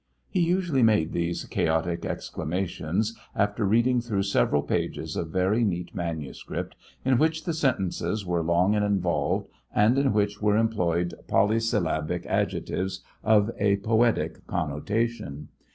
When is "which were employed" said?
10.11-11.13